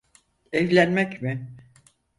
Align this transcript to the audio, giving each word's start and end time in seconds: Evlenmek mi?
Evlenmek 0.51 1.21
mi? 1.21 1.47